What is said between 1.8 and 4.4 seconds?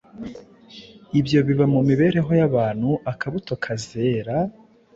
mibereho y’abantu akabuto kazera